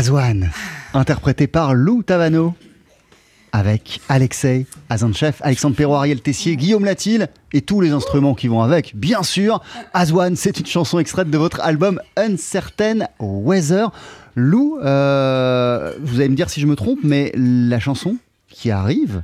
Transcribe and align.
Azwan, 0.00 0.50
interprété 0.94 1.46
par 1.46 1.74
Lou 1.74 2.02
Tavano, 2.02 2.54
avec 3.52 4.00
Alexei 4.08 4.64
Azanchev, 4.88 5.34
Alexandre 5.42 5.76
Perrault, 5.76 5.96
Ariel 5.96 6.22
Tessier, 6.22 6.56
Guillaume 6.56 6.86
Latil 6.86 7.28
et 7.52 7.60
tous 7.60 7.82
les 7.82 7.90
instruments 7.90 8.34
qui 8.34 8.48
vont 8.48 8.62
avec. 8.62 8.96
Bien 8.96 9.22
sûr, 9.22 9.60
Azwan, 9.92 10.36
c'est 10.36 10.58
une 10.58 10.64
chanson 10.64 11.00
extraite 11.00 11.28
de 11.28 11.36
votre 11.36 11.60
album 11.60 12.00
Uncertain 12.16 13.08
Weather. 13.20 13.92
Lou, 14.36 14.78
euh, 14.78 15.92
vous 16.00 16.20
allez 16.20 16.30
me 16.30 16.34
dire 16.34 16.48
si 16.48 16.62
je 16.62 16.66
me 16.66 16.76
trompe, 16.76 17.00
mais 17.02 17.30
la 17.36 17.78
chanson 17.78 18.16
qui 18.48 18.70
arrive, 18.70 19.20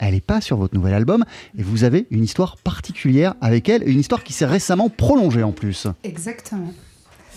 elle 0.00 0.14
n'est 0.14 0.20
pas 0.20 0.40
sur 0.40 0.56
votre 0.56 0.74
nouvel 0.74 0.94
album 0.94 1.24
et 1.56 1.62
vous 1.62 1.84
avez 1.84 2.08
une 2.10 2.24
histoire 2.24 2.56
particulière 2.56 3.34
avec 3.40 3.68
elle, 3.68 3.88
une 3.88 4.00
histoire 4.00 4.24
qui 4.24 4.32
s'est 4.32 4.44
récemment 4.44 4.88
prolongée 4.88 5.44
en 5.44 5.52
plus. 5.52 5.86
Exactement. 6.02 6.72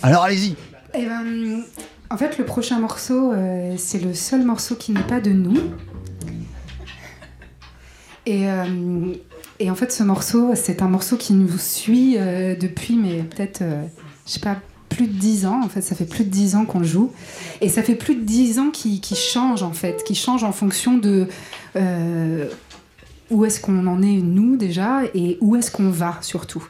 Alors 0.01 0.23
allez-y. 0.23 0.55
Eh 0.95 1.05
ben, 1.05 1.63
en 2.13 2.17
fait, 2.17 2.37
le 2.37 2.45
prochain 2.45 2.77
morceau, 2.77 3.31
euh, 3.31 3.73
c'est 3.79 3.97
le 3.97 4.13
seul 4.13 4.45
morceau 4.45 4.75
qui 4.75 4.91
n'est 4.91 5.01
pas 5.01 5.19
de 5.19 5.31
nous. 5.31 5.57
Et, 8.27 8.47
euh, 8.47 9.15
et 9.59 9.71
en 9.71 9.75
fait, 9.75 9.91
ce 9.91 10.03
morceau, 10.03 10.51
c'est 10.53 10.83
un 10.83 10.89
morceau 10.89 11.17
qui 11.17 11.33
nous 11.33 11.57
suit 11.57 12.17
euh, 12.19 12.55
depuis, 12.55 12.97
mais 12.97 13.23
peut-être, 13.23 13.63
je 14.27 14.31
sais 14.31 14.39
pas, 14.39 14.57
plus 14.89 15.07
de 15.07 15.13
10 15.13 15.47
ans. 15.47 15.61
En 15.63 15.69
fait, 15.69 15.81
ça 15.81 15.95
fait 15.95 16.05
plus 16.05 16.23
de 16.23 16.29
10 16.29 16.55
ans 16.55 16.65
qu'on 16.65 16.83
joue. 16.83 17.11
Et 17.61 17.67
ça 17.69 17.81
fait 17.81 17.95
plus 17.95 18.13
de 18.13 18.21
10 18.21 18.59
ans 18.59 18.69
qu'il 18.69 19.01
qu'il 19.01 19.17
change, 19.17 19.63
en 19.63 19.73
fait, 19.73 20.03
qui 20.03 20.13
change 20.13 20.43
en 20.43 20.51
fonction 20.51 20.97
de 20.97 21.27
où 23.31 23.43
est-ce 23.43 23.59
qu'on 23.59 23.87
en 23.87 24.03
est, 24.03 24.21
nous, 24.21 24.55
déjà, 24.55 25.01
et 25.15 25.39
où 25.41 25.55
est-ce 25.55 25.71
qu'on 25.71 25.89
va, 25.89 26.19
surtout. 26.21 26.63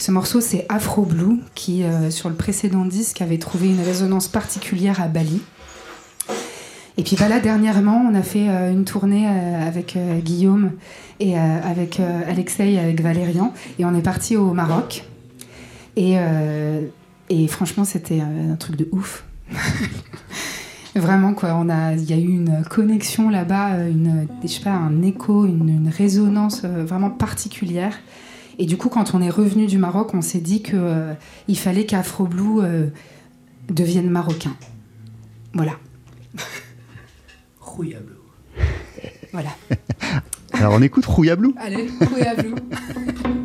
Ce 0.00 0.10
morceau, 0.10 0.40
c'est 0.40 0.64
Afro 0.70 1.02
Blue, 1.02 1.40
qui, 1.54 1.84
euh, 1.84 2.10
sur 2.10 2.30
le 2.30 2.34
précédent 2.34 2.86
disque, 2.86 3.20
avait 3.20 3.36
trouvé 3.36 3.68
une 3.68 3.82
résonance 3.82 4.28
particulière 4.28 4.98
à 5.02 5.08
Bali. 5.08 5.42
Et 6.96 7.02
puis 7.02 7.16
bah, 7.16 7.28
là, 7.28 7.38
dernièrement, 7.38 8.02
on 8.10 8.14
a 8.14 8.22
fait 8.22 8.46
une 8.72 8.86
tournée 8.86 9.26
avec 9.26 9.96
Guillaume 10.24 10.72
et 11.18 11.38
avec 11.38 12.00
Alexei, 12.00 12.78
avec 12.78 13.02
Valérian, 13.02 13.52
et 13.78 13.84
on 13.84 13.94
est 13.94 14.02
parti 14.02 14.36
au 14.36 14.52
Maroc. 14.52 15.04
Et, 15.96 16.16
franchement, 17.48 17.84
c'était 17.84 18.20
un 18.20 18.56
truc 18.56 18.76
de 18.76 18.88
ouf. 18.92 19.24
Vraiment, 20.96 21.34
quoi. 21.34 21.64
Il 21.96 22.04
y 22.04 22.12
a 22.12 22.16
eu 22.16 22.28
une 22.28 22.64
connexion 22.68 23.30
là-bas, 23.30 23.86
une, 23.86 24.26
je 24.42 24.48
sais 24.48 24.60
pas, 24.60 24.72
un 24.72 25.02
écho, 25.02 25.46
une, 25.46 25.88
résonance 25.88 26.62
euh, 26.64 26.84
vraiment 26.84 27.10
particulière. 27.10 27.98
Et 28.60 28.66
du 28.66 28.76
coup, 28.76 28.90
quand 28.90 29.14
on 29.14 29.22
est 29.22 29.30
revenu 29.30 29.66
du 29.66 29.78
Maroc, 29.78 30.12
on 30.12 30.20
s'est 30.20 30.42
dit 30.42 30.60
que 30.60 30.76
euh, 30.76 31.14
il 31.48 31.58
fallait 31.58 31.86
qu'Afro 31.86 32.26
Blue 32.26 32.60
euh, 32.60 32.88
devienne 33.70 34.10
marocain. 34.10 34.54
Voilà. 35.54 35.78
Rouillablou. 37.60 38.18
Voilà. 39.32 39.48
Alors 40.52 40.74
on 40.74 40.82
écoute 40.82 41.06
Rouillablou. 41.06 41.54
Allez, 41.56 41.88
Rouillablou. 42.00 42.56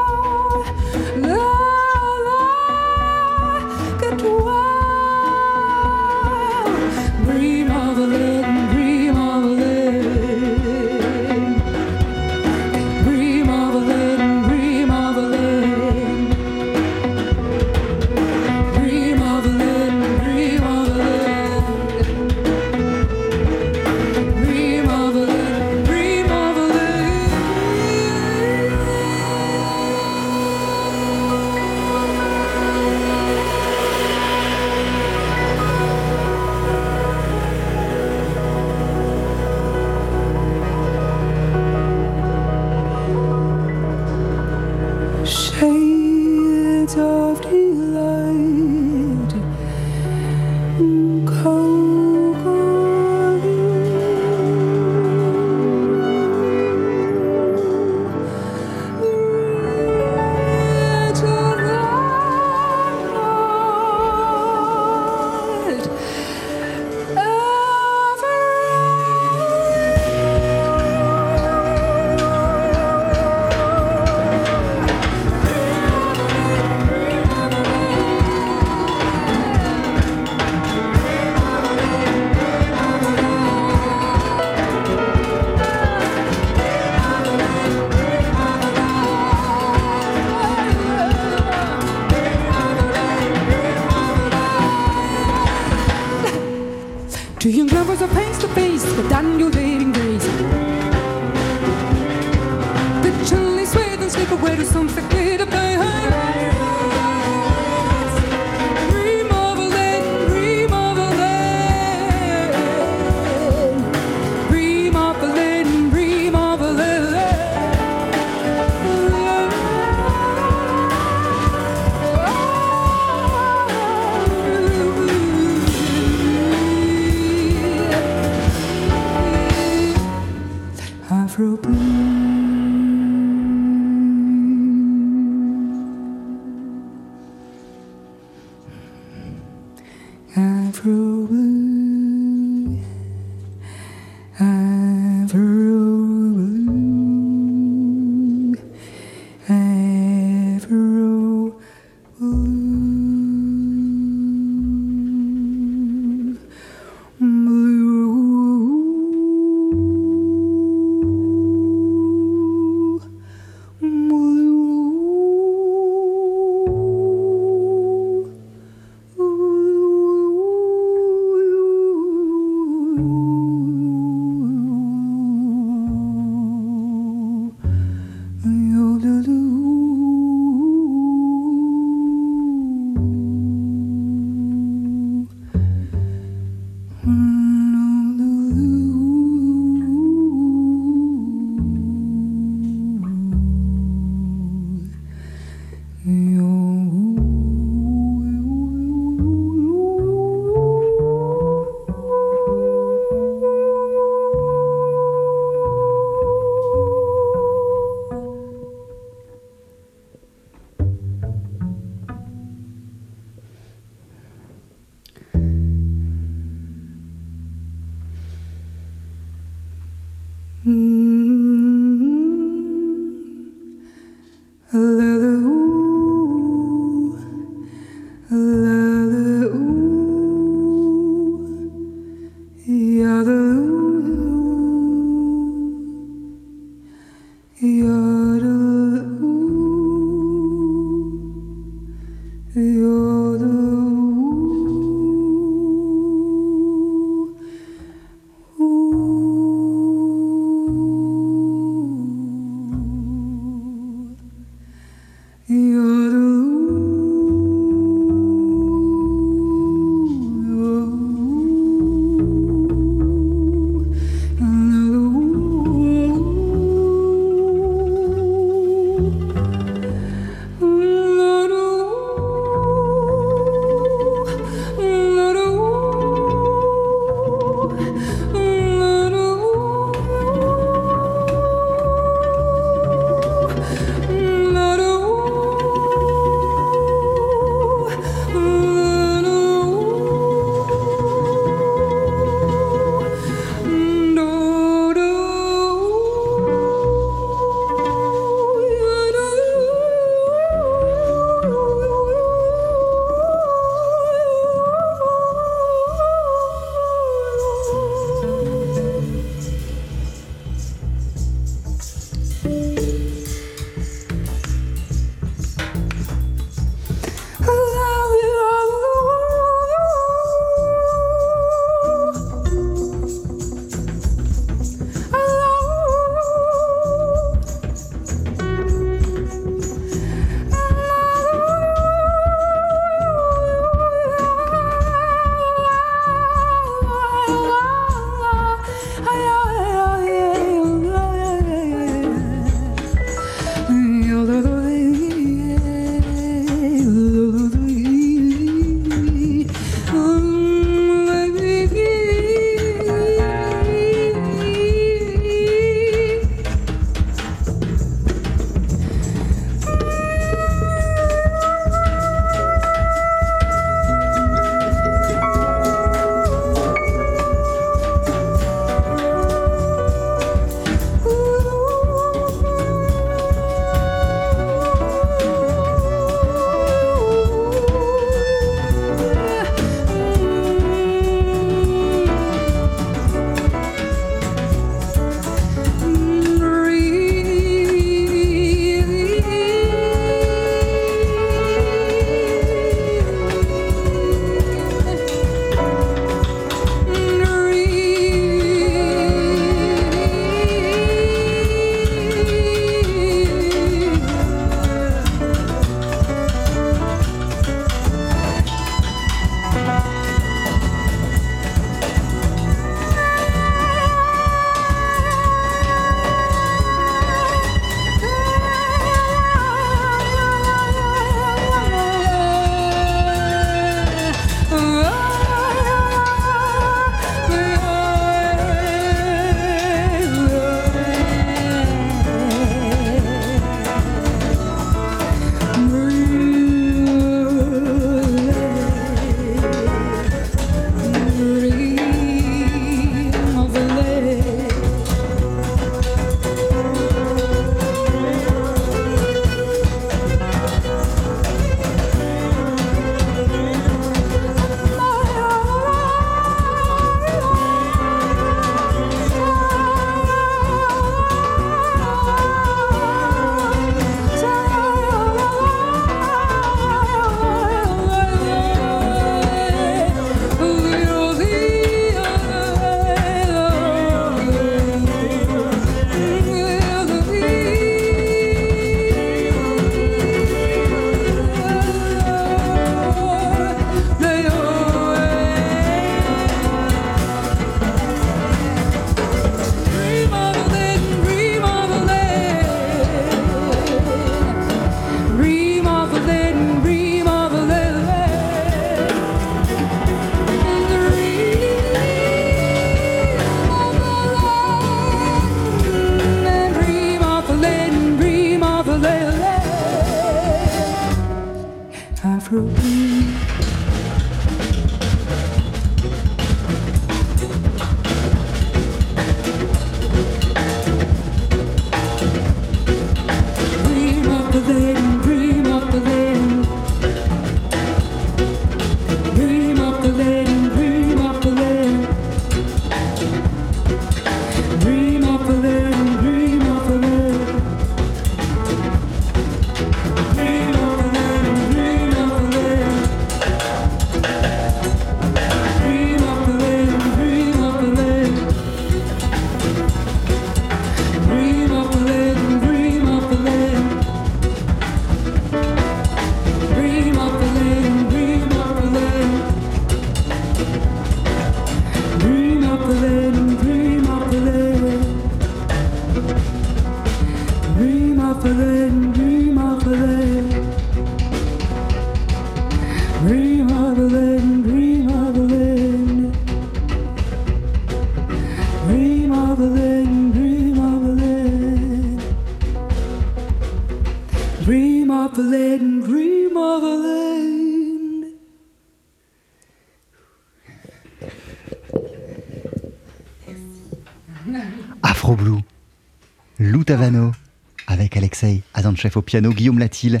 chef 598.78 598.96
au 598.96 599.02
piano, 599.02 599.30
Guillaume 599.30 599.58
Latil 599.58 600.00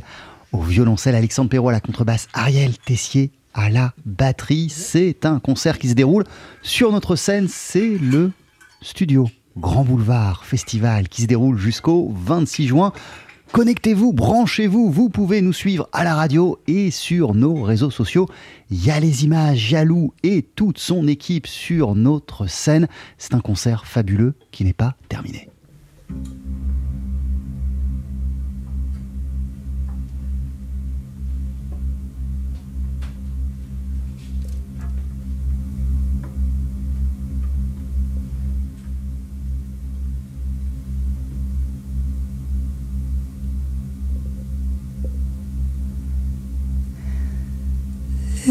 au 0.52 0.62
violoncelle, 0.62 1.14
Alexandre 1.14 1.50
Perrault 1.50 1.68
à 1.68 1.72
la 1.72 1.80
contrebasse, 1.80 2.28
Ariel 2.32 2.78
Tessier 2.78 3.30
à 3.54 3.68
la 3.68 3.92
batterie. 4.06 4.70
C'est 4.70 5.26
un 5.26 5.40
concert 5.40 5.78
qui 5.78 5.88
se 5.88 5.94
déroule 5.94 6.24
sur 6.62 6.92
notre 6.92 7.16
scène, 7.16 7.48
c'est 7.48 7.98
le 7.98 8.30
studio 8.80 9.28
Grand 9.56 9.84
Boulevard 9.84 10.44
Festival 10.44 11.08
qui 11.08 11.22
se 11.22 11.26
déroule 11.26 11.58
jusqu'au 11.58 12.12
26 12.14 12.68
juin. 12.68 12.92
Connectez-vous, 13.52 14.12
branchez-vous, 14.12 14.90
vous 14.90 15.08
pouvez 15.08 15.40
nous 15.40 15.54
suivre 15.54 15.88
à 15.92 16.04
la 16.04 16.14
radio 16.14 16.58
et 16.66 16.90
sur 16.90 17.34
nos 17.34 17.62
réseaux 17.62 17.90
sociaux. 17.90 18.28
Il 18.70 18.84
y 18.84 18.90
a 18.90 19.00
les 19.00 19.24
images, 19.24 19.70
Yalou 19.70 20.12
et 20.22 20.42
toute 20.42 20.78
son 20.78 21.08
équipe 21.08 21.46
sur 21.46 21.94
notre 21.94 22.46
scène. 22.46 22.88
C'est 23.16 23.34
un 23.34 23.40
concert 23.40 23.86
fabuleux 23.86 24.34
qui 24.50 24.64
n'est 24.64 24.74
pas 24.74 24.96
terminé. 25.08 25.48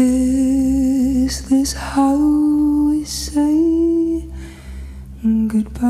Is 0.00 1.48
this 1.48 1.72
how 1.72 2.14
we 2.14 3.04
say 3.04 4.28
goodbye? 5.48 5.82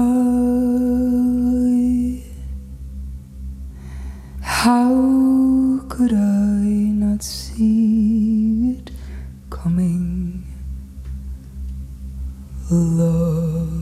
How 4.40 5.84
could 5.90 6.14
I 6.14 6.64
not 7.04 7.22
see 7.22 8.78
it 8.78 8.90
coming? 9.50 10.46
Love. 12.70 13.77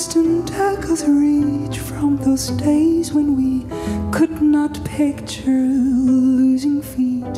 Distant 0.00 0.50
echoes 0.54 1.04
reach 1.04 1.78
from 1.78 2.16
those 2.16 2.48
days 2.52 3.12
when 3.12 3.36
we 3.36 3.66
could 4.10 4.40
not 4.40 4.82
picture 4.82 5.50
losing 5.50 6.80
feet. 6.80 7.36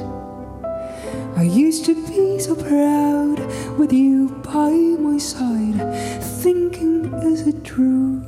I 1.37 1.43
used 1.43 1.85
to 1.87 1.95
be 2.07 2.39
so 2.39 2.55
proud 2.55 3.41
with 3.81 3.93
you 3.93 4.29
by 4.45 4.71
my 4.71 5.19
side, 5.19 6.23
thinking, 6.23 7.13
is 7.25 7.49
it 7.49 7.65
true? 7.65 8.22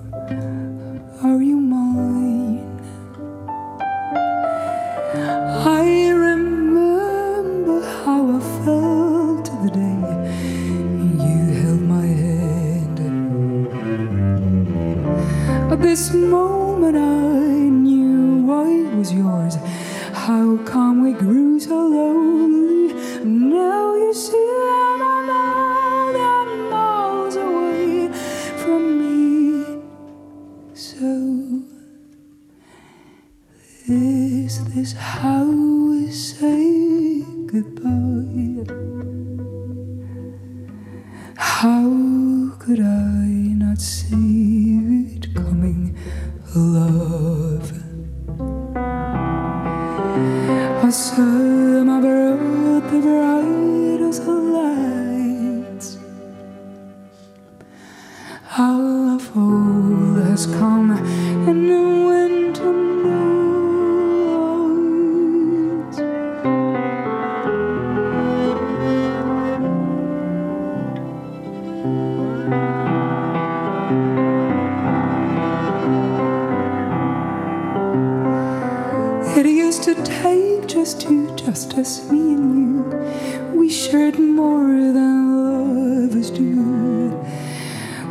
Just 80.75 81.03
two, 81.03 81.33
just 81.37 81.73
us, 81.75 82.11
me 82.11 82.35
and 82.35 82.59
you. 82.59 83.57
We 83.57 83.71
shared 83.71 84.19
more 84.19 84.67
than 84.67 86.09
lovers 86.09 86.33
do. 86.33 87.17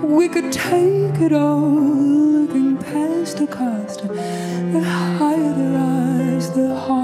We 0.02 0.30
could 0.30 0.50
take 0.54 1.20
it 1.20 1.34
all, 1.34 1.70
looking 1.70 2.78
past 2.78 3.40
the 3.40 3.48
cost. 3.48 4.08
The 4.08 4.82
higher 4.82 5.54
the 5.54 5.70
rise, 5.78 6.52
the 6.52 6.74
harder 6.74 7.03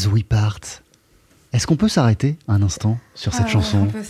As 0.00 0.06
we 0.08 0.22
part. 0.22 0.58
Est-ce 1.52 1.66
qu'on 1.66 1.76
peut 1.76 1.88
s'arrêter 1.88 2.38
un 2.48 2.62
instant 2.62 2.98
sur 3.14 3.34
cette 3.34 3.46
Ah, 3.48 3.50
chanson 3.50 3.80
on 3.80 3.86
peut. 3.86 4.02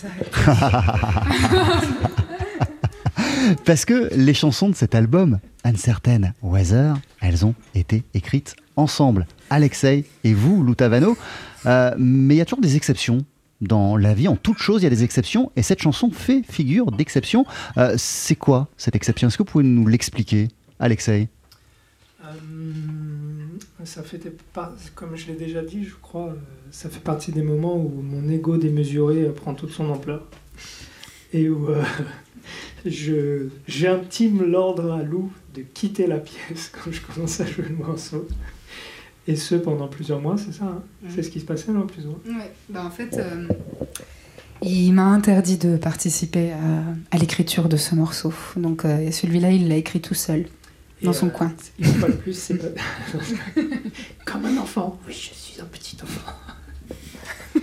Parce 3.65 3.83
que 3.83 4.09
les 4.15 4.33
chansons 4.33 4.69
de 4.69 4.75
cet 4.75 4.95
album, 4.95 5.39
Uncertain 5.65 6.31
Weather, 6.41 6.95
elles 7.19 7.45
ont 7.45 7.55
été 7.75 8.03
écrites 8.13 8.55
ensemble. 8.77 9.27
Alexei 9.49 10.05
et 10.23 10.33
vous, 10.33 10.63
Loutavano. 10.63 11.17
Euh, 11.65 11.93
mais 11.97 12.35
il 12.35 12.37
y 12.37 12.41
a 12.41 12.45
toujours 12.45 12.61
des 12.61 12.77
exceptions. 12.77 13.25
Dans 13.59 13.97
la 13.97 14.13
vie, 14.13 14.29
en 14.29 14.37
toute 14.37 14.59
chose, 14.59 14.81
il 14.81 14.85
y 14.85 14.87
a 14.87 14.91
des 14.91 15.03
exceptions. 15.03 15.51
Et 15.57 15.61
cette 15.61 15.81
chanson 15.81 16.09
fait 16.09 16.41
figure 16.49 16.89
d'exception. 16.91 17.45
Euh, 17.77 17.95
c'est 17.97 18.35
quoi 18.35 18.69
cette 18.77 18.95
exception? 18.95 19.27
Est-ce 19.27 19.37
que 19.37 19.43
vous 19.43 19.51
pouvez 19.51 19.65
nous 19.65 19.87
l'expliquer, 19.87 20.47
Alexei? 20.79 21.27
Ça 23.85 24.03
fait 24.03 24.17
des 24.17 24.31
par- 24.53 24.73
comme 24.95 25.15
je 25.15 25.27
l'ai 25.27 25.33
déjà 25.35 25.61
dit, 25.61 25.83
je 25.83 25.95
crois, 26.01 26.27
euh, 26.29 26.35
ça 26.71 26.89
fait 26.89 26.99
partie 27.01 27.31
des 27.31 27.41
moments 27.43 27.77
où 27.77 27.89
mon 28.01 28.27
ego 28.29 28.57
démesuré 28.57 29.23
euh, 29.23 29.31
prend 29.31 29.53
toute 29.53 29.71
son 29.71 29.89
ampleur 29.89 30.27
et 31.33 31.49
où 31.49 31.69
euh, 31.69 31.81
je 32.85 33.47
j'intime 33.67 34.43
l'ordre 34.43 34.91
à 34.91 35.03
Lou 35.03 35.31
de 35.55 35.61
quitter 35.61 36.07
la 36.07 36.17
pièce 36.17 36.71
quand 36.83 36.91
je 36.91 37.01
commence 37.01 37.39
à 37.41 37.45
jouer 37.45 37.65
le 37.69 37.75
morceau. 37.75 38.27
Et 39.27 39.35
ce 39.35 39.53
pendant 39.55 39.87
plusieurs 39.87 40.19
mois, 40.19 40.35
c'est 40.37 40.51
ça 40.53 40.65
hein 40.65 40.83
Mhm. 41.03 41.09
C'est 41.15 41.23
ce 41.23 41.29
qui 41.29 41.39
se 41.39 41.45
passait, 41.45 41.71
non 41.71 41.85
Plus 41.87 42.05
ou 42.05 42.09
moins 42.25 42.39
Ouais, 42.39 42.51
bah 42.69 42.83
en 42.85 42.89
fait, 42.89 43.15
euh, 43.17 43.47
il 44.63 44.91
m'a 44.93 45.05
interdit 45.05 45.57
de 45.57 45.77
participer 45.77 46.51
à, 46.51 46.57
à 47.11 47.17
l'écriture 47.17 47.69
de 47.69 47.77
ce 47.77 47.93
morceau. 47.95 48.33
Donc 48.55 48.83
euh, 48.85 49.09
celui-là, 49.11 49.51
il 49.51 49.67
l'a 49.67 49.75
écrit 49.75 50.01
tout 50.01 50.13
seul. 50.15 50.45
Dans 51.03 51.13
son 51.13 51.29
coin. 51.29 51.51
Une 51.79 51.85
fois 51.85 52.09
de 52.09 52.13
plus, 52.15 52.33
c'est 52.33 52.57
pas... 52.57 52.81
comme 54.25 54.45
un 54.45 54.57
enfant. 54.57 54.99
Oui, 55.07 55.13
je 55.13 55.33
suis 55.33 55.59
un 55.61 55.65
petit 55.65 55.97
enfant. 56.03 56.31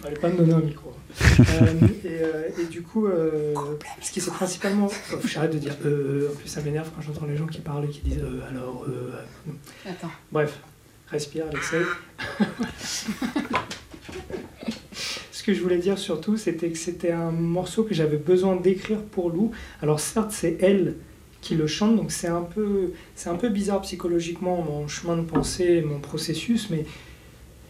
Fallait 0.00 0.16
pas 0.18 0.28
me 0.30 0.36
donner 0.38 0.52
un 0.54 0.60
micro. 0.60 0.92
Euh, 1.22 1.44
et, 2.04 2.08
euh, 2.22 2.48
et 2.58 2.64
du 2.66 2.82
coup, 2.82 3.06
euh, 3.06 3.54
ce 4.00 4.10
qui 4.10 4.20
s'est 4.20 4.30
principalement. 4.30 4.88
Oh, 5.12 5.16
J'arrête 5.24 5.52
de 5.52 5.58
dire. 5.58 5.76
Euh, 5.84 6.30
en 6.32 6.36
plus, 6.36 6.48
ça 6.48 6.60
m'énerve 6.62 6.88
quand 6.94 7.02
j'entends 7.02 7.26
les 7.26 7.36
gens 7.36 7.46
qui 7.46 7.60
parlent 7.60 7.84
et 7.84 7.88
qui 7.88 8.00
disent 8.00 8.22
euh, 8.22 8.40
alors. 8.48 8.86
euh, 8.88 9.12
Attends. 9.88 10.10
Bref, 10.32 10.58
respire, 11.08 11.44
Alexei. 11.50 11.78
Ce 15.32 15.42
que 15.42 15.54
je 15.54 15.62
voulais 15.62 15.78
dire 15.78 15.98
surtout, 15.98 16.36
c'était 16.36 16.68
que 16.70 16.78
c'était 16.78 17.12
un 17.12 17.30
morceau 17.30 17.84
que 17.84 17.94
j'avais 17.94 18.16
besoin 18.18 18.56
d'écrire 18.56 19.00
pour 19.02 19.30
Lou. 19.30 19.52
Alors 19.82 19.98
certes, 20.00 20.32
c'est 20.32 20.58
elle 20.60 20.96
qui 21.40 21.54
le 21.54 21.66
chante, 21.66 21.96
donc 21.96 22.10
c'est 22.10 22.28
un 22.28 22.42
peu, 22.42 22.92
c'est 23.14 23.30
un 23.30 23.36
peu 23.36 23.48
bizarre 23.48 23.80
psychologiquement 23.82 24.62
mon 24.62 24.88
chemin 24.88 25.16
de 25.16 25.22
pensée, 25.22 25.80
mon 25.80 25.98
processus, 25.98 26.68
mais 26.70 26.84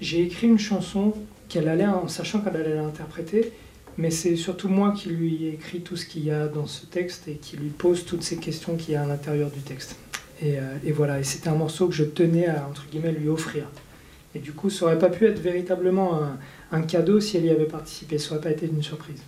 j'ai 0.01 0.23
écrit 0.23 0.49
une 0.49 0.59
chanson 0.59 1.15
qu'elle 1.49 1.69
allait, 1.69 1.87
en 1.87 2.09
sachant 2.09 2.41
qu'elle 2.41 2.57
allait 2.57 2.75
l'interpréter, 2.75 3.53
mais 3.97 4.11
c'est 4.11 4.37
surtout 4.37 4.69
moi 4.69 4.93
qui 4.93 5.11
lui 5.11 5.45
ai 5.45 5.49
écrit 5.55 5.81
tout 5.81 5.97
ce 5.97 6.07
qu'il 6.07 6.25
y 6.25 6.31
a 6.31 6.49
dans 6.49 6.67
ce 6.67 6.87
texte 6.87 7.29
et 7.29 7.35
qui 7.35 7.57
lui 7.57 7.69
pose 7.69 8.05
toutes 8.05 8.23
ces 8.23 8.37
questions 8.37 8.77
qu'il 8.77 8.95
y 8.95 8.97
a 8.97 9.03
à 9.03 9.07
l'intérieur 9.07 9.51
du 9.51 9.61
texte. 9.61 9.97
Et, 10.43 10.59
euh, 10.59 10.77
et 10.85 10.93
voilà, 10.93 11.21
et 11.21 11.25
c'était 11.25 11.49
un 11.49 11.55
morceau 11.55 11.87
que 11.89 11.95
je 11.95 12.05
tenais 12.05 12.47
à 12.47 12.67
entre 12.67 12.87
guillemets 12.91 13.13
lui 13.13 13.29
offrir. 13.29 13.65
Et 14.35 14.39
du 14.39 14.53
coup, 14.53 14.71
ça 14.71 14.87
aurait 14.87 14.99
pas 14.99 15.11
pu 15.11 15.27
être 15.27 15.41
véritablement 15.41 16.23
un, 16.23 16.39
un 16.73 16.83
cadeau 16.83 17.21
si 17.21 17.37
elle 17.37 17.45
y 17.45 17.51
avait 17.51 17.67
participé. 17.67 18.19
Ça 18.19 18.33
aurait 18.33 18.41
pas 18.41 18.51
été 18.51 18.67
une 18.67 18.83
surprise. 18.83 19.21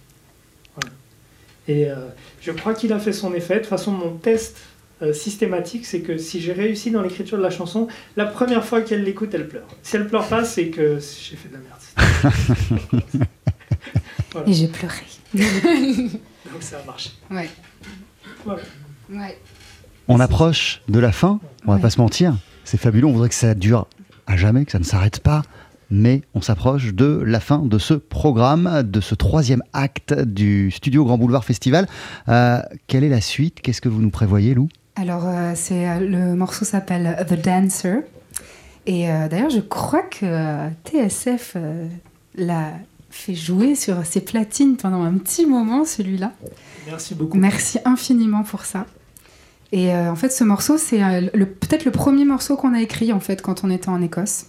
Et 1.69 1.91
euh, 1.91 1.95
je 2.41 2.51
crois 2.53 2.75
qu'il 2.75 2.93
a 2.93 2.99
fait 2.99 3.13
son 3.13 3.33
effet. 3.35 3.55
De 3.55 3.59
toute 3.61 3.69
façon, 3.69 3.93
mon 3.93 4.11
test 4.17 4.57
euh, 5.03 5.13
systématique, 5.13 5.87
c'est 5.87 6.01
que 6.01 6.17
si 6.19 6.41
j'ai 6.41 6.53
réussi 6.53 6.91
dans 6.91 7.03
l'écriture 7.03 7.39
de 7.39 7.43
la 7.43 7.51
chanson, 7.51 7.89
la 8.17 8.27
première 8.27 8.65
fois 8.65 8.81
qu'elle 8.83 9.05
l'écoute, 9.05 9.31
elle 9.35 9.49
pleure. 9.49 9.67
Si 9.83 9.97
elle 9.97 10.07
pleure 10.09 10.27
pas, 10.29 10.45
c'est 10.45 10.69
que 10.69 10.99
j'ai 10.99 11.37
fait 11.37 11.49
de 11.49 11.55
la 11.55 11.61
merde. 11.61 13.23
Voilà. 14.33 14.49
Et 14.49 14.53
j'ai 14.55 14.69
pleuré. 14.69 15.03
Donc 15.35 16.61
ça 16.61 16.79
a 16.79 16.85
marché. 16.87 17.11
Ouais. 17.31 17.51
Voilà. 18.47 18.63
Ouais. 19.11 19.39
On 20.09 20.21
approche 20.21 20.81
de 20.89 20.99
la 20.99 21.13
fin, 21.13 21.39
on 21.67 21.71
va 21.73 21.77
Ouais. 21.77 21.83
pas 21.83 21.91
se 21.91 22.01
mentir. 22.01 22.35
C'est 22.65 22.79
fabuleux, 22.79 23.07
on 23.07 23.13
voudrait 23.13 23.29
que 23.29 23.35
ça 23.35 23.55
dure 23.55 23.87
à 24.27 24.37
jamais, 24.39 24.65
que 24.65 24.73
ça 24.73 24.79
ne 24.79 24.85
s'arrête 24.85 25.21
pas. 25.21 25.43
Mais 25.95 26.23
on 26.35 26.41
s'approche 26.41 26.95
de 26.95 27.23
la 27.27 27.39
fin 27.39 27.59
de 27.59 27.77
ce 27.79 27.93
programme, 27.93 28.83
de 28.83 29.01
ce 29.03 29.15
troisième 29.15 29.63
acte 29.75 30.15
du 30.15 30.71
Studio 30.71 31.05
Grand 31.05 31.19
Boulevard 31.19 31.45
Festival. 31.45 31.87
Euh, 32.31 32.61
quelle 32.87 33.05
est 33.05 33.11
la 33.11 33.21
suite? 33.21 33.61
Qu'est-ce 33.61 33.83
que 33.83 33.91
vous 33.91 34.01
nous 34.01 34.09
prévoyez, 34.09 34.55
Lou? 34.55 34.69
Alors, 34.97 35.25
euh, 35.29 35.53
c'est, 35.55 35.87
euh, 35.87 36.01
le 36.01 36.35
morceau 36.35 36.65
s'appelle 36.65 37.27
The 37.29 37.35
Dancer. 37.45 37.97
Et 38.87 39.11
euh, 39.11 39.29
d'ailleurs, 39.29 39.51
je 39.51 39.61
crois 39.61 40.01
que 40.01 40.25
euh, 40.25 40.69
TSF 40.87 41.53
euh, 41.57 41.87
l'a 42.37 42.71
fait 43.11 43.35
jouer 43.35 43.75
sur 43.75 44.07
ses 44.07 44.23
platines 44.23 44.77
pendant 44.79 45.03
un 45.03 45.13
petit 45.19 45.45
moment, 45.45 45.85
celui-là. 45.85 46.33
Merci 46.87 47.15
beaucoup. 47.15 47.37
Merci 47.37 47.79
infiniment 47.85 48.45
pour 48.45 48.65
ça. 48.65 48.87
Et 49.73 49.93
euh, 49.95 50.11
en 50.11 50.17
fait, 50.17 50.31
ce 50.31 50.43
morceau, 50.45 50.79
c'est 50.79 51.03
euh, 51.03 51.29
le- 51.35 51.47
peut-être 51.47 51.85
le 51.85 51.91
premier 51.91 52.25
morceau 52.25 52.57
qu'on 52.57 52.73
a 52.75 52.81
écrit 52.81 53.13
en 53.13 53.21
fait 53.21 53.43
quand 53.43 53.63
on 53.65 53.71
était 53.71 53.89
en 53.91 54.01
Écosse. 54.01 54.47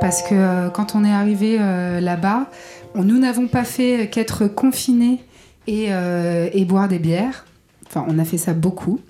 Parce 0.00 0.22
que 0.22 0.34
euh, 0.34 0.68
quand 0.70 0.94
on 0.94 1.04
est 1.04 1.12
arrivé 1.12 1.56
euh, 1.60 2.00
là-bas, 2.00 2.46
nous 2.94 3.18
n'avons 3.18 3.46
pas 3.48 3.64
fait 3.64 4.08
qu'être 4.10 4.46
confinés 4.46 5.20
et, 5.66 5.86
euh, 5.90 6.48
et 6.52 6.64
boire 6.64 6.88
des 6.88 6.98
bières. 6.98 7.44
Enfin, 7.86 8.04
on 8.08 8.18
a 8.18 8.24
fait 8.24 8.38
ça 8.38 8.52
beaucoup. 8.52 9.00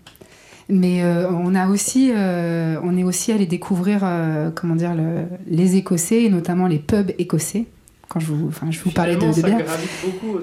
Mais 0.69 1.03
euh, 1.03 1.29
on, 1.31 1.55
a 1.55 1.69
aussi, 1.69 2.11
euh, 2.14 2.77
on 2.83 2.97
est 2.97 3.05
aussi 3.05 3.33
allé 3.33 3.45
découvrir 3.45 4.01
euh, 4.03 4.51
comment 4.55 4.75
dire, 4.77 4.95
le- 4.95 5.27
les 5.47 5.77
Écossais, 5.77 6.23
et 6.23 6.31
notamment 6.31 6.67
les 6.67 6.79
pubs 6.79 7.11
écossais. 7.19 7.67
Quand 8.09 8.21
je 8.21 8.27
vous, 8.27 8.49
enfin, 8.49 8.69
je 8.71 8.79
vous 8.81 8.90
parlais 8.90 9.17
de, 9.17 9.27
de 9.27 9.33
ça 9.33 9.43
bière. 9.47 9.59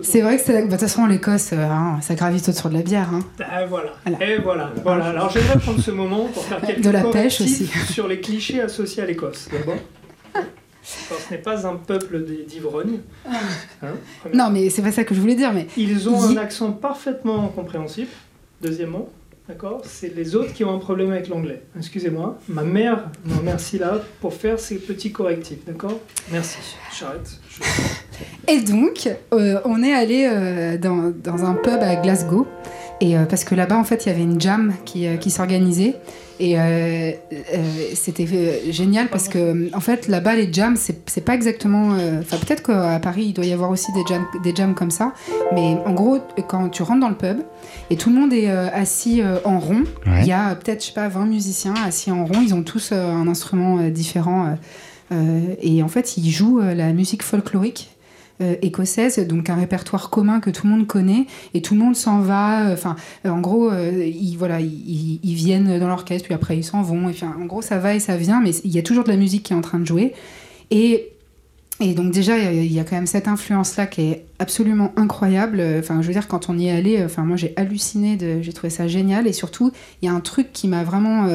C'est 0.04 0.22
vrai 0.22 0.38
que 0.38 0.44
c'est- 0.44 0.54
bah, 0.54 0.66
de 0.66 0.72
toute 0.72 0.80
façon, 0.82 1.08
l'Écosse, 1.08 1.52
euh, 1.54 1.68
hein, 1.68 1.98
ça 2.02 2.14
gravite 2.16 2.48
autour 2.50 2.70
de 2.70 2.76
la 2.76 2.82
bière. 2.84 3.10
hein. 3.14 3.22
Ah, 3.40 3.66
voilà. 3.66 3.92
Voilà. 4.06 4.26
Et 4.28 4.38
voilà. 4.40 4.72
voilà. 4.84 5.06
Alors 5.06 5.30
j'aimerais 5.32 5.58
prendre 5.58 5.80
ce 5.82 5.92
moment 5.92 6.28
pour 6.32 6.44
faire 6.44 6.62
quelques 6.62 6.82
De 6.82 6.90
la 6.92 7.02
pêche 7.04 7.38
correctifs 7.40 7.90
sur 7.92 8.08
les 8.08 8.20
clichés 8.20 8.62
associés 8.62 9.02
à 9.02 9.06
l'Écosse. 9.08 9.48
D'abord. 9.52 9.76
Alors, 11.10 11.22
ce 11.22 11.34
n'est 11.34 11.40
pas 11.42 11.68
un 11.68 11.76
peuple 11.76 12.24
d'ivrognes. 12.48 13.00
Hein. 13.84 13.94
Non, 14.34 14.50
mais 14.52 14.70
c'est 14.70 14.82
pas 14.84 14.92
ça 14.92 15.04
que 15.04 15.16
je 15.16 15.20
voulais 15.22 15.36
dire. 15.36 15.52
Mais 15.54 15.68
Ils 15.78 16.08
ont 16.10 16.22
un 16.22 16.38
accent 16.38 16.72
parfaitement 16.72 17.48
compréhensible. 17.48 18.10
Deuxièmement, 18.62 19.10
d'accord? 19.50 19.82
C'est 19.84 20.16
les 20.16 20.36
autres 20.36 20.54
qui 20.54 20.64
ont 20.64 20.74
un 20.76 20.78
problème 20.78 21.12
avec 21.12 21.28
l'anglais. 21.30 21.64
Excusez-moi. 21.78 22.38
Ma 22.48 22.62
mère 22.64 23.10
me 23.26 23.36
remercie 23.36 23.80
là 23.80 24.00
pour 24.20 24.34
faire 24.36 24.60
ces 24.60 24.76
petits 24.76 25.12
correctifs, 25.12 25.66
d'accord? 25.66 26.00
Merci. 26.32 26.58
J'arrête. 27.00 27.40
Je- 27.50 27.64
Et 28.54 28.62
donc, 28.62 29.10
euh, 29.34 29.60
on 29.66 29.82
est 29.82 29.94
allé 29.94 30.30
euh, 30.32 30.78
dans, 30.78 31.12
dans 31.24 31.44
un 31.46 31.54
pub 31.56 31.80
à 31.82 31.96
Glasgow. 31.96 32.46
Et 33.00 33.18
euh, 33.18 33.26
parce 33.26 33.44
que 33.44 33.56
là-bas, 33.56 33.78
en 33.78 33.84
fait, 33.84 34.06
il 34.06 34.10
y 34.10 34.12
avait 34.12 34.22
une 34.22 34.40
jam 34.40 34.74
qui, 34.86 35.08
qui 35.20 35.32
s'organisait. 35.32 35.96
Et 36.44 36.60
euh, 36.60 37.12
euh, 37.54 37.62
c'était 37.94 38.26
euh, 38.34 38.72
génial 38.72 39.10
parce 39.10 39.28
que, 39.28 39.70
en 39.76 39.80
fait, 39.80 40.08
là-bas, 40.08 40.34
les 40.36 40.52
jams, 40.52 40.76
c'est 40.76 41.24
pas 41.24 41.36
exactement. 41.36 41.90
Enfin, 42.20 42.38
peut-être 42.38 42.64
qu'à 42.64 42.98
Paris, 43.00 43.26
il 43.28 43.34
doit 43.34 43.46
y 43.46 43.54
avoir 43.54 43.70
aussi 43.70 43.92
des 43.94 44.02
jams, 44.10 44.26
des 44.44 44.56
jams 44.56 44.74
comme 44.74 44.90
ça. 44.90 45.14
Mais 45.54 45.78
en 45.86 45.94
gros, 45.94 46.18
quand 46.48 46.70
tu 46.70 46.82
rentres 46.82 47.02
dans 47.02 47.10
le 47.10 47.16
pub 47.16 47.38
et 47.92 47.96
tout 47.96 48.10
le 48.10 48.16
monde 48.20 48.34
est 48.34 48.50
assis 48.50 49.22
en 49.46 49.60
rond, 49.60 49.84
Ouais. 50.08 50.22
il 50.22 50.28
y 50.28 50.32
a 50.32 50.56
peut-être, 50.56 50.82
je 50.82 50.88
sais 50.88 50.94
pas, 50.94 51.08
20 51.10 51.26
musiciens 51.28 51.76
assis 51.86 52.10
en 52.10 52.26
rond. 52.26 52.42
Ils 52.44 52.56
ont 52.56 52.64
tous 52.64 52.92
un 52.92 53.28
instrument 53.28 53.78
différent. 53.90 54.58
et 55.62 55.84
en 55.84 55.88
fait, 55.90 56.18
ils 56.18 56.32
jouent 56.32 56.60
la 56.60 56.92
musique 56.92 57.22
folklorique 57.22 57.92
euh, 58.42 58.56
écossaise, 58.62 59.20
donc 59.28 59.50
un 59.50 59.56
répertoire 59.56 60.10
commun 60.10 60.40
que 60.40 60.50
tout 60.50 60.68
le 60.68 60.74
monde 60.74 60.88
connaît, 60.88 61.28
et 61.54 61.62
tout 61.62 61.74
le 61.74 61.80
monde 61.80 61.96
s'en 61.96 62.20
va. 62.20 62.68
euh, 62.68 62.74
Enfin, 62.74 62.96
euh, 63.26 63.30
en 63.30 63.40
gros, 63.40 63.70
euh, 63.70 64.06
ils, 64.06 64.36
voilà, 64.36 64.60
ils, 64.60 65.20
viennent 65.24 65.80
dans 65.80 65.88
l'orchestre, 65.88 66.26
puis 66.26 66.34
après 66.34 66.58
ils 66.58 66.64
s'en 66.64 66.82
vont. 66.82 67.12
En 67.24 67.46
gros, 67.46 67.62
ça 67.62 67.78
va 67.78 67.96
et 67.96 68.00
ça 68.00 68.18
vient, 68.18 68.42
mais 68.42 68.52
il 68.64 68.72
y 68.72 68.80
a 68.80 68.82
toujours 68.82 69.04
de 69.04 69.10
la 69.10 69.18
musique 69.18 69.44
qui 69.44 69.54
est 69.54 69.56
en 69.56 69.62
train 69.62 69.80
de 69.80 69.86
jouer. 69.86 70.14
Et 70.70 71.08
et 71.80 71.96
donc 71.96 72.12
déjà, 72.12 72.38
il 72.38 72.66
y 72.66 72.76
y, 72.76 72.80
a 72.80 72.84
quand 72.84 72.96
même 72.96 73.08
cette 73.08 73.28
influence-là 73.28 73.88
qui 73.88 74.02
est 74.02 74.26
absolument 74.38 74.94
incroyable. 74.98 75.64
Enfin, 75.80 76.00
je 76.04 76.08
veux 76.08 76.14
dire, 76.14 76.28
quand 76.28 76.48
on 76.48 76.58
y 76.60 76.68
est 76.68 76.72
allé, 76.72 77.04
enfin, 77.04 77.24
moi 77.24 77.38
j'ai 77.38 77.54
halluciné, 77.56 78.18
de, 78.18 78.40
j'ai 78.44 78.54
trouvé 78.54 78.70
ça 78.70 78.88
génial. 78.88 79.26
Et 79.26 79.34
surtout, 79.34 79.72
il 80.02 80.06
y 80.06 80.08
a 80.08 80.14
un 80.14 80.20
truc 80.20 80.54
qui 80.54 80.68
m'a 80.68 80.84
vraiment 80.84 81.28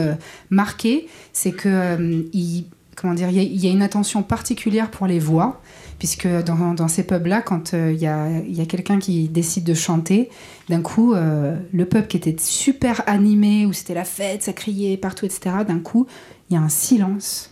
marqué, 0.51 1.09
c'est 1.33 1.51
que 1.51 2.29
il, 2.33 2.67
comment 2.97 3.15
dire, 3.15 3.29
il 3.29 3.65
y 3.65 3.69
a 3.69 3.71
une 3.71 3.83
attention 3.83 4.23
particulière 4.23 4.91
pour 4.91 5.07
les 5.07 5.19
voix, 5.19 5.61
puisque 5.99 6.29
dans, 6.29 6.89
ces 6.89 7.05
pubs-là, 7.05 7.43
quand 7.43 7.75
euh, 7.75 7.93
il 7.93 8.01
y 8.01 8.07
a, 8.07 8.67
quelqu'un 8.67 8.99
qui 8.99 9.29
décide 9.29 9.65
de 9.65 9.75
chanter, 9.75 10.31
d'un 10.69 10.83
coup, 10.83 11.15
euh, 11.15 11.57
le 11.73 11.87
pub 11.87 12.07
qui 12.07 12.17
était 12.17 12.37
super 12.39 13.03
animé, 13.07 13.67
où 13.67 13.73
c'était 13.73 13.95
la 13.95 14.05
fête, 14.05 14.43
ça 14.43 14.53
criait 14.53 14.97
partout, 14.97 15.25
etc. 15.25 15.57
D'un 15.67 15.79
coup, 15.79 16.07
il 16.51 16.55
y 16.55 16.57
a 16.57 16.61
un 16.61 16.69
silence 16.69 17.51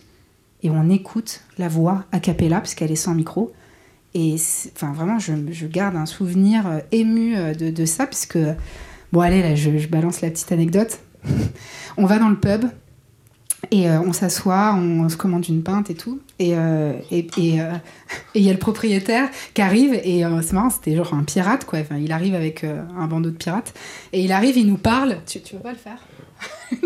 et 0.63 0.69
on 0.69 0.89
écoute 0.89 1.41
la 1.57 1.67
voix 1.67 2.05
a 2.11 2.19
cappella 2.19 2.61
puisqu'elle 2.61 2.91
est 2.91 2.95
sans 2.95 3.13
micro. 3.13 3.51
Et 4.13 4.35
enfin 4.73 4.93
vraiment, 4.93 5.19
je, 5.19 5.65
garde 5.65 5.95
un 5.95 6.05
souvenir 6.05 6.67
euh, 6.67 6.79
ému 6.91 7.35
de, 7.35 7.69
de 7.69 7.85
ça 7.85 8.07
puisque 8.07 8.37
bon 9.11 9.19
allez 9.19 9.41
là, 9.41 9.55
je 9.55 9.87
balance 9.87 10.21
la 10.21 10.29
petite 10.29 10.51
anecdote. 10.51 10.99
on 11.97 12.05
va 12.05 12.19
dans 12.19 12.29
le 12.29 12.39
pub 12.39 12.65
et 13.71 13.89
euh, 13.89 13.99
on 14.01 14.13
s'assoit, 14.13 14.73
on, 14.75 15.07
se 15.09 15.17
commande 15.17 15.47
une 15.47 15.63
pinte 15.63 15.89
et 15.89 15.95
tout. 15.95 16.19
Et 16.39 16.55
euh, 16.55 16.93
et 17.11 17.27
et, 17.37 17.61
euh, 17.61 17.71
et 18.35 18.39
il 18.39 18.43
y 18.43 18.49
a 18.49 18.53
le 18.53 18.59
propriétaire 18.59 19.29
qui 19.53 19.61
arrive 19.61 19.93
et 20.03 20.25
euh, 20.25 20.41
c'est 20.41 20.53
marrant, 20.53 20.69
c'était 20.69 20.95
genre 20.95 21.13
un 21.13 21.23
pirate 21.23 21.65
quoi. 21.65 21.79
Enfin, 21.79 21.97
il 21.97 22.11
arrive 22.11 22.35
avec 22.35 22.63
un 22.63 23.07
bandeau 23.07 23.29
de 23.29 23.37
pirates 23.37 23.73
et 24.13 24.21
il 24.21 24.31
arrive, 24.31 24.57
il 24.57 24.67
nous 24.67 24.77
parle. 24.77 25.17
Tu, 25.25 25.41
tu 25.41 25.55
veux 25.55 25.61
pas 25.61 25.71
le 25.71 25.77
faire? 25.77 25.97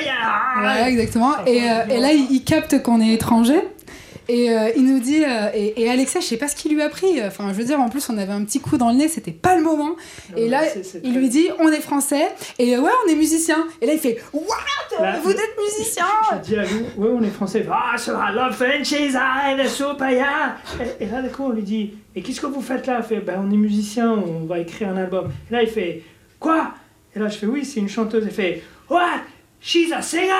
Yeah. 0.00 0.62
Ouais, 0.62 0.90
exactement. 0.92 1.32
Et, 1.46 1.56
et 1.56 2.00
là, 2.00 2.12
il, 2.12 2.26
il 2.30 2.44
capte 2.44 2.82
qu'on 2.82 3.00
est 3.00 3.12
étranger. 3.12 3.60
Et 4.32 4.50
euh, 4.56 4.70
il 4.76 4.84
nous 4.84 5.00
dit, 5.00 5.24
euh, 5.24 5.50
et, 5.54 5.82
et 5.82 5.90
Alexa, 5.90 6.20
je 6.20 6.26
sais 6.26 6.36
pas 6.36 6.46
ce 6.46 6.54
qu'il 6.54 6.72
lui 6.72 6.80
a 6.82 6.88
pris. 6.88 7.20
Enfin, 7.24 7.48
je 7.48 7.54
veux 7.54 7.64
dire, 7.64 7.80
en 7.80 7.88
plus, 7.88 8.08
on 8.10 8.16
avait 8.16 8.32
un 8.32 8.44
petit 8.44 8.60
coup 8.60 8.76
dans 8.76 8.90
le 8.90 8.96
nez, 8.96 9.08
c'était 9.08 9.32
pas 9.32 9.56
le 9.56 9.62
moment. 9.62 9.96
Et 10.36 10.48
là, 10.48 10.62
il 10.76 10.82
très- 10.82 11.00
lui 11.08 11.28
dit, 11.28 11.48
on 11.58 11.68
est 11.68 11.80
français. 11.80 12.28
Et 12.60 12.76
euh, 12.76 12.80
ouais, 12.80 12.92
on 13.04 13.10
est 13.10 13.16
musicien. 13.16 13.66
Et 13.80 13.86
là, 13.86 13.92
il 13.94 13.98
fait, 13.98 14.22
what? 14.32 14.44
Là, 15.00 15.18
Vous 15.20 15.32
êtes 15.32 15.56
musicien? 15.58 16.04
Je 16.44 16.48
dis 16.48 16.56
à 16.56 16.62
Lou, 16.62 16.78
ouais, 16.96 17.10
on 17.12 17.22
est 17.24 17.30
français. 17.30 17.66
Ah, 17.68 17.98
so 17.98 18.12
I 18.12 18.32
love 18.32 18.54
Frenchies, 18.54 19.14
I 19.16 19.56
the 19.60 19.66
soup, 19.68 20.00
yeah. 20.00 20.56
Et, 21.00 21.06
là, 21.06 21.22
d'un 21.22 21.28
coup, 21.28 21.44
on 21.46 21.50
lui 21.50 21.62
dit, 21.62 21.94
et 22.14 22.22
qu'est-ce 22.22 22.40
que 22.40 22.46
vous 22.46 22.62
faites 22.62 22.86
là? 22.86 23.00
Il 23.02 23.04
fait, 23.08 23.20
ben, 23.20 23.44
on 23.44 23.50
est 23.52 23.56
musicien, 23.56 24.12
on 24.12 24.44
va 24.46 24.60
écrire 24.60 24.90
un 24.90 24.96
album. 24.96 25.32
Et 25.50 25.54
là, 25.54 25.62
il 25.62 25.68
fait, 25.68 26.04
quoi? 26.38 26.72
Et 27.16 27.18
là, 27.18 27.28
je 27.28 27.36
fais, 27.36 27.46
oui, 27.46 27.64
c'est 27.64 27.80
une 27.80 27.88
chanteuse. 27.88 28.22
Il 28.26 28.30
fait, 28.32 28.62
what? 28.88 29.22
She's 29.60 29.90
a 29.92 30.02
singer? 30.02 30.30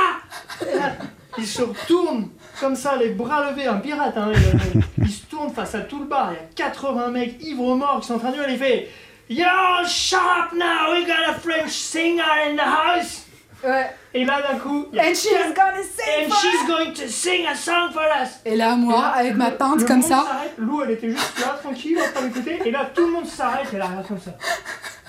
Et 0.62 0.76
là, 0.78 0.92
il 1.38 1.46
se 1.46 1.62
retourne 1.62 2.28
comme 2.60 2.76
ça, 2.76 2.96
les 2.96 3.08
bras 3.10 3.50
levés, 3.50 3.66
un 3.66 3.76
pirate. 3.78 4.16
Hein, 4.16 4.32
il, 4.34 5.04
il 5.04 5.10
se 5.10 5.24
tourne 5.26 5.52
face 5.52 5.74
à 5.74 5.80
tout 5.80 5.98
le 5.98 6.04
bar. 6.06 6.32
Il 6.32 6.36
y 6.36 6.62
a 6.62 6.68
80 6.68 7.08
mecs 7.08 7.42
ivres 7.42 7.74
morts 7.76 8.00
qui 8.00 8.06
sont 8.08 8.14
en 8.14 8.18
train 8.18 8.30
de. 8.30 8.36
Il 8.48 8.58
fait, 8.58 8.88
Yo, 9.28 9.44
shut 9.86 10.18
up 10.18 10.52
now, 10.52 10.92
we 10.92 11.06
got 11.06 11.28
a 11.30 11.34
French 11.34 11.70
singer 11.70 12.22
in 12.48 12.56
the 12.56 12.60
house. 12.60 13.26
Ouais. 13.62 13.86
Et 14.14 14.24
là, 14.24 14.40
d'un 14.42 14.58
coup, 14.58 14.86
And 14.98 15.14
she's 15.14 15.30
gonna 15.54 15.82
sing 15.82 16.30
And 16.30 16.34
she's 16.34 16.66
going 16.66 16.92
to 16.94 17.06
sing 17.08 17.46
a 17.46 17.54
song 17.54 17.90
for 17.92 18.02
us. 18.02 18.40
Et 18.44 18.56
là, 18.56 18.74
moi, 18.74 18.94
Et 18.94 19.00
là, 19.00 19.06
avec 19.18 19.34
ma 19.36 19.50
le- 19.50 19.56
pinte 19.56 19.80
le 19.82 19.86
comme 19.86 20.02
ça. 20.02 20.26
Lou, 20.58 20.82
elle 20.82 20.92
était 20.92 21.10
juste 21.10 21.38
là, 21.40 21.58
tranquille, 21.62 21.98
en 21.98 22.10
train 22.18 22.26
d'écouter. 22.26 22.58
Et 22.64 22.70
là, 22.70 22.90
tout 22.94 23.04
le 23.06 23.12
monde 23.12 23.26
s'arrête. 23.26 23.66
Et 23.72 23.76
elle 23.76 23.82
regarde 23.82 24.08
comme 24.08 24.18
ça. 24.18 24.32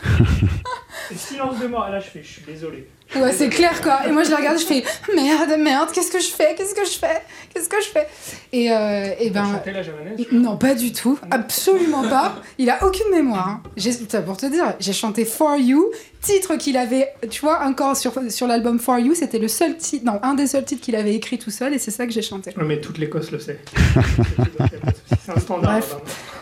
Silence 1.16 1.60
de 1.60 1.68
mort. 1.68 1.88
Et 1.88 1.92
là, 1.92 2.00
je 2.00 2.08
fais, 2.10 2.22
je 2.24 2.28
suis 2.32 2.42
désolé. 2.44 2.88
Ouais, 3.14 3.34
c'est 3.34 3.50
clair 3.50 3.82
quoi. 3.82 4.08
Et 4.08 4.12
moi 4.14 4.24
je 4.24 4.32
la 4.32 4.38
regarde, 4.38 4.58
je 4.58 4.64
fais 4.66 4.86
merde, 5.14 5.60
merde, 5.60 5.90
qu'est-ce 5.92 6.10
que 6.14 6.22
je 6.22 6.30
fais 6.30 6.56
Qu'est-ce 6.56 6.74
que 6.74 6.86
je 6.86 6.92
fais 6.98 7.22
Qu'est-ce 7.54 7.68
que 7.68 7.76
je 7.82 7.88
fais? 7.90 8.08
Et, 8.54 8.72
euh, 8.72 9.14
et 9.20 9.30
ben. 9.32 9.62
la 9.66 9.84
javanaise 9.84 10.28
Non, 10.32 10.56
pas 10.56 10.76
du 10.76 10.94
tout, 10.94 11.20
absolument 11.30 12.04
pas. 12.08 12.38
Il 12.58 12.70
a 12.70 12.82
aucune 12.86 13.12
mémoire. 13.12 13.50
hein. 13.50 13.64
J'ai- 13.76 13.92
Pour 14.26 14.38
te 14.38 14.46
dire, 14.46 14.76
j'ai 14.80 14.94
chanté 14.94 15.26
For 15.26 15.58
You, 15.58 15.92
titre 16.22 16.56
qu'il 16.56 16.78
avait, 16.78 17.10
tu 17.30 17.42
vois, 17.42 17.66
encore 17.66 17.98
sur, 17.98 18.14
sur 18.30 18.48
l'album 18.48 18.80
For 18.80 18.98
You, 19.00 19.14
c'était 19.14 19.40
le 19.40 19.50
seul 19.50 19.76
titre, 19.76 20.06
non, 20.06 20.18
un 20.24 20.34
des 20.34 20.48
seuls 20.48 20.64
titres 20.64 20.82
qu'il 20.82 20.96
avait 20.96 21.14
écrit 21.14 21.38
tout 21.38 21.52
seul, 21.52 21.74
et 21.74 21.80
c'est 21.80 21.92
ça 21.92 22.06
que 22.06 22.14
j'ai 22.14 22.22
chanté. 22.22 22.52
Ouais, 22.56 22.64
mais 22.64 22.80
toute 22.80 22.98
l'Écosse 22.98 23.30
le 23.32 23.40
sait. 23.40 23.60
C'est 25.26 25.32
un 25.36 25.40
standard. 25.40 25.72
Bref. 25.74 25.96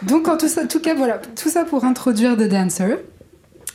Donc, 0.03 0.27
en 0.27 0.37
tout, 0.37 0.47
ça, 0.47 0.61
en 0.63 0.67
tout 0.67 0.79
cas, 0.79 0.93
voilà, 0.93 1.19
tout 1.35 1.49
ça 1.49 1.65
pour 1.65 1.83
introduire 1.83 2.37
The 2.37 2.47
Dancer. 2.47 2.97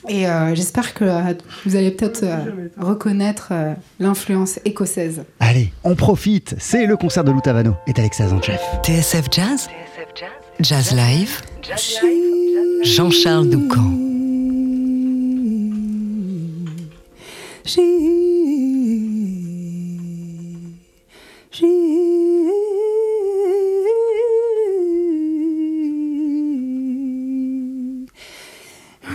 Et 0.08 0.28
euh, 0.28 0.54
j'espère 0.54 0.92
que 0.94 1.04
euh, 1.04 1.34
vous 1.64 1.76
allez 1.76 1.90
peut-être 1.90 2.24
euh, 2.24 2.68
reconnaître 2.78 3.48
euh, 3.52 3.74
l'influence 3.98 4.58
écossaise. 4.64 5.24
Allez, 5.40 5.72
on 5.82 5.94
profite. 5.94 6.54
C'est 6.58 6.86
le 6.86 6.96
concert 6.96 7.24
de 7.24 7.32
Lou 7.32 7.40
Tavano 7.40 7.74
et 7.86 7.92
d'Alexa 7.92 8.28
Zanchev. 8.28 8.58
TSF 8.82 9.26
Jazz, 9.30 9.68
Jazz 10.60 10.94
Live, 10.94 11.40
Jean-Charles 12.82 13.48
Doucan. 13.48 14.04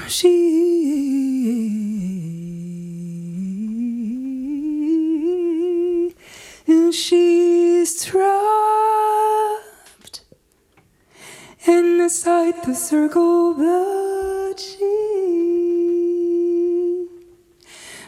she, 0.09 0.58
she, 6.91 6.97
she, 6.97 7.85
she's 7.85 8.05
trapped 8.05 8.21
inside 11.65 12.63
the 12.65 12.73
circle, 12.73 13.53
but 13.53 14.59
she 14.59 14.85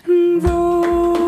knows. 0.08 1.21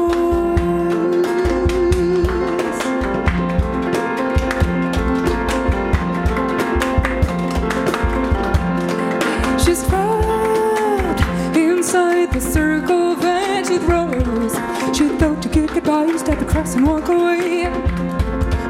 thought 15.94 16.08
you 16.08 16.18
step 16.18 16.42
across 16.42 16.74
and 16.74 16.88
walk 16.88 17.08
away. 17.08 17.66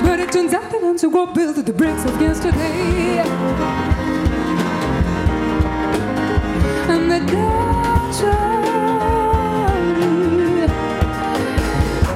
But 0.06 0.20
it 0.20 0.30
turns 0.34 0.54
out 0.54 0.70
that 0.72 0.84
I'm 0.84 0.98
so 0.98 1.08
well 1.08 1.28
built 1.28 1.56
that 1.56 1.66
the 1.66 1.72
bricks 1.72 2.04
of 2.04 2.20
yesterday. 2.20 3.20
And 6.94 7.10
the 7.10 7.20
danger. 7.32 8.40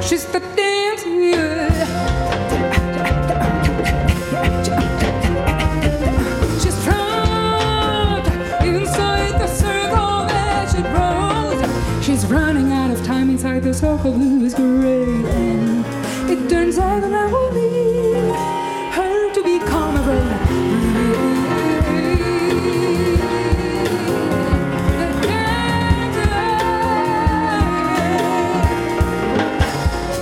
She's 0.02 0.26
the 0.26 0.42
running 12.30 12.72
out 12.74 12.77
inside 13.38 13.62
the 13.62 13.72
circle 13.72 14.14
blue 14.14 14.44
is 14.44 14.56
great. 14.56 15.08
And 15.08 15.86
it 16.28 16.50
turns 16.50 16.80
out 16.80 17.02
that 17.02 17.14
I 17.14 17.28
will 17.32 17.52
need 17.52 18.34
her 18.98 19.34
to 19.36 19.44
become 19.44 19.96
a 19.96 20.02
brother. 20.02 20.38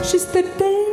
She's 0.04 0.26
the 0.26 0.42
dancer. 0.42 0.85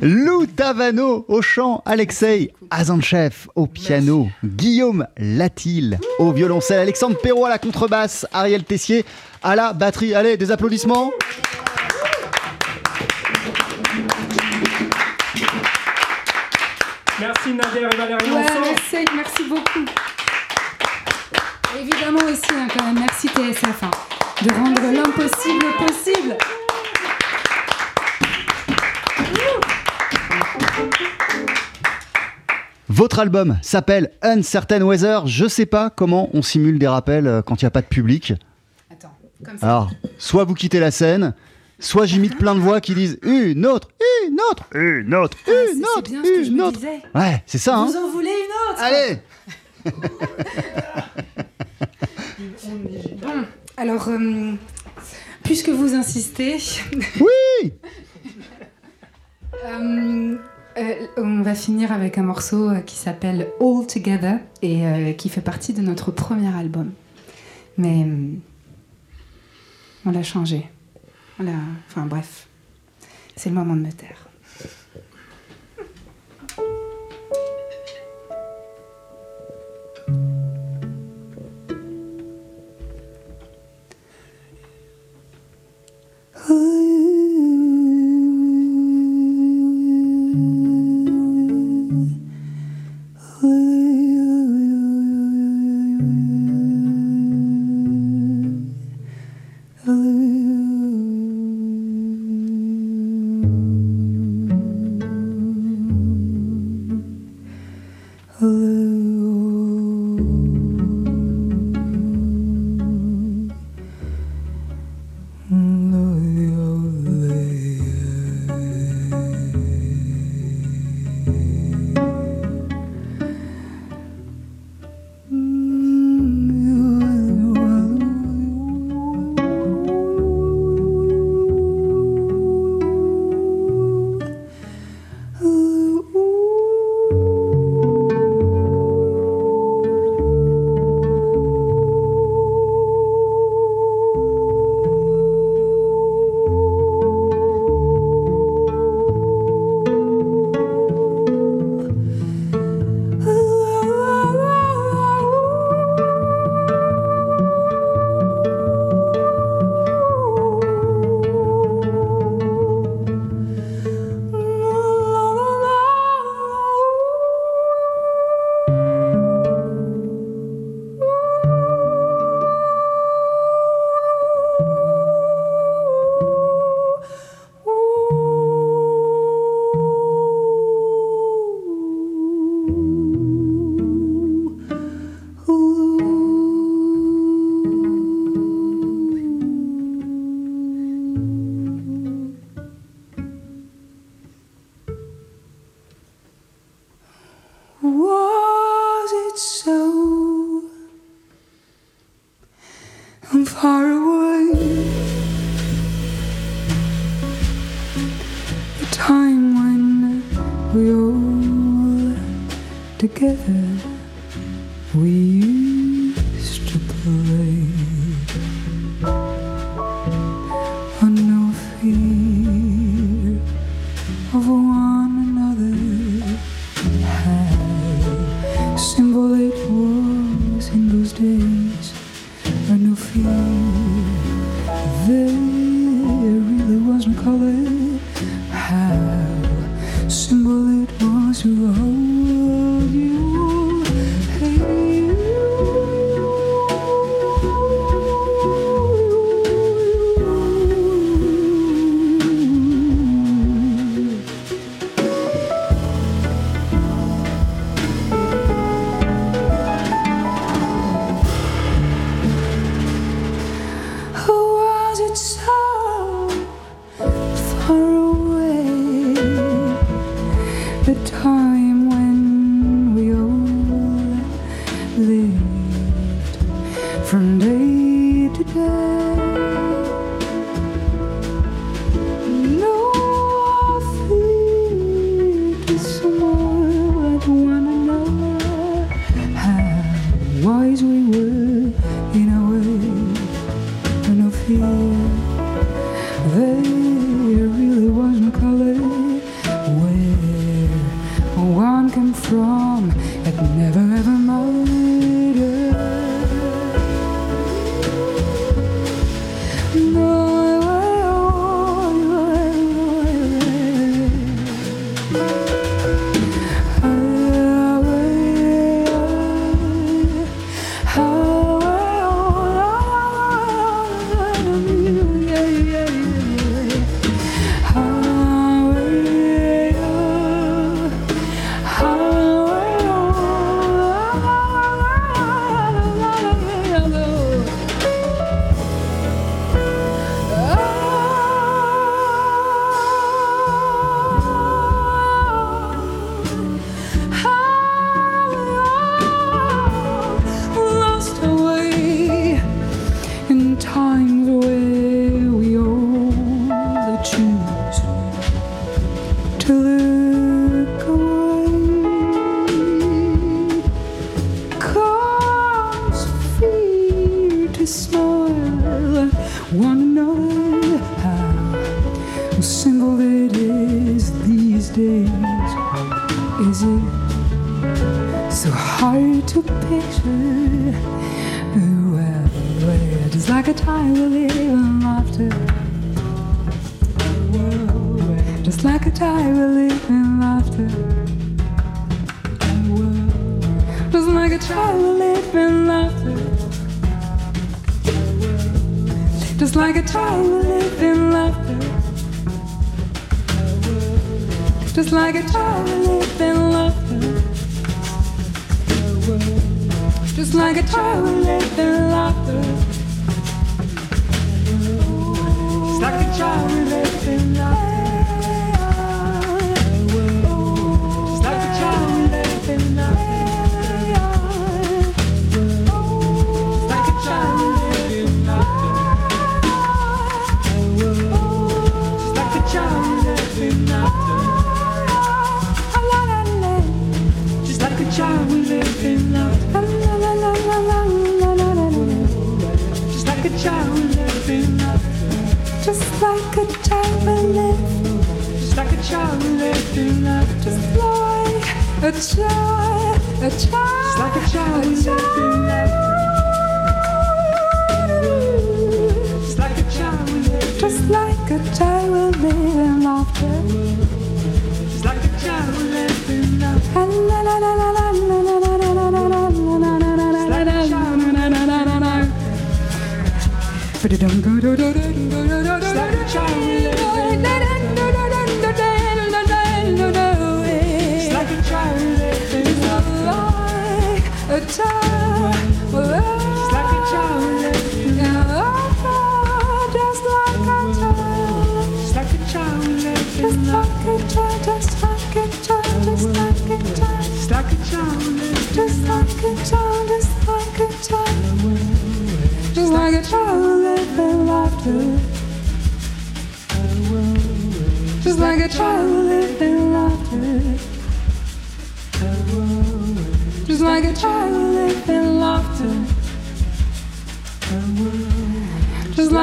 Lou 0.00 0.46
Tavano 0.46 1.24
au 1.28 1.42
chant, 1.42 1.82
Alexei 1.86 2.52
Azanchev 2.70 3.46
au 3.54 3.66
piano, 3.66 4.28
Guillaume 4.44 5.06
Latil 5.16 5.98
au 6.18 6.32
violoncelle, 6.32 6.80
Alexandre 6.80 7.16
Perrault 7.18 7.46
à 7.46 7.50
la 7.50 7.58
contrebasse, 7.58 8.26
Ariel 8.32 8.64
Tessier 8.64 9.04
à 9.42 9.56
la 9.56 9.72
batterie. 9.72 10.14
Allez, 10.14 10.36
des 10.36 10.50
applaudissements 10.50 11.10
Merci 17.20 17.54
Nader 17.54 17.88
et 17.92 17.96
Valérie. 17.96 18.30
On 18.30 18.34
Ouais, 18.34 18.46
merci, 18.60 19.04
merci 19.14 19.44
beaucoup. 19.48 19.84
Évidemment 21.80 22.24
aussi, 22.30 22.42
hein, 22.52 22.66
quand 22.76 22.84
même, 22.84 22.98
merci 22.98 23.28
TSF 23.28 23.82
hein, 23.82 23.90
de 24.42 24.52
rendre 24.52 24.92
l'impossible 24.92 25.66
possible. 25.78 26.36
Votre 32.94 33.18
album 33.18 33.58
s'appelle 33.60 34.12
Uncertain 34.22 34.80
Weather. 34.82 35.26
Je 35.26 35.48
sais 35.48 35.66
pas 35.66 35.90
comment 35.90 36.30
on 36.32 36.42
simule 36.42 36.78
des 36.78 36.86
rappels 36.86 37.26
euh, 37.26 37.42
quand 37.42 37.60
il 37.60 37.64
n'y 37.64 37.66
a 37.66 37.70
pas 37.72 37.82
de 37.82 37.88
public. 37.88 38.34
Attends, 38.88 39.10
comme 39.44 39.58
ça. 39.58 39.66
Alors, 39.66 39.90
soit 40.16 40.44
vous 40.44 40.54
quittez 40.54 40.78
la 40.78 40.92
scène, 40.92 41.34
soit 41.80 42.06
j'imite 42.06 42.38
plein 42.38 42.54
de 42.54 42.60
voix 42.60 42.80
qui 42.80 42.94
disent 42.94 43.18
une 43.22 43.66
autre, 43.66 43.88
une 44.28 44.38
autre, 44.48 44.62
une 44.76 45.12
autre, 45.12 45.36
Ah, 45.48 45.50
une 45.72 45.78
c'est 45.82 45.98
autre, 45.98 46.08
bien 46.12 46.22
ce 46.22 46.28
que 46.28 46.44
je 46.44 46.50
une 46.50 46.56
me 46.56 46.64
autre. 46.66 46.78
disais. 46.78 47.02
Ouais, 47.16 47.42
c'est 47.46 47.58
ça, 47.58 47.74
hein 47.78 47.86
Vous 47.86 47.96
en 47.96 48.10
voulez 48.12 48.30
une 48.30 48.70
autre? 48.70 48.80
Allez 48.80 49.18
Bon, 53.20 53.44
alors, 53.76 54.06
euh, 54.08 54.52
puisque 55.42 55.68
vous 55.68 55.94
insistez, 55.94 56.58
Oui 57.18 57.72
euh, 59.64 60.36
euh, 60.76 61.06
on 61.16 61.42
va 61.42 61.54
finir 61.54 61.92
avec 61.92 62.18
un 62.18 62.22
morceau 62.22 62.70
euh, 62.70 62.80
qui 62.80 62.96
s'appelle 62.96 63.48
All 63.60 63.86
Together 63.86 64.38
et 64.62 64.86
euh, 64.86 65.12
qui 65.12 65.28
fait 65.28 65.40
partie 65.40 65.72
de 65.72 65.80
notre 65.80 66.10
premier 66.10 66.52
album. 66.54 66.92
Mais 67.78 68.06
on 70.04 70.10
l'a 70.10 70.22
changé. 70.22 70.68
On 71.38 71.46
Enfin 71.88 72.06
bref, 72.06 72.48
c'est 73.36 73.50
le 73.50 73.54
moment 73.56 73.76
de 73.76 73.82
me 73.82 73.92
taire. 73.92 74.28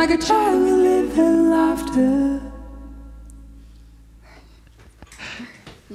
Like 0.01 0.09
a 0.09 0.17
child 0.17 0.63
lived 0.63 1.15
in 1.15 1.51
laughter. 1.51 2.41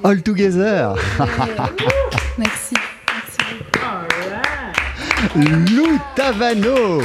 All 0.04 0.22
Together 0.22 0.94
Merci. 2.38 2.76
Lou 5.34 5.98
Tavano 6.14 7.00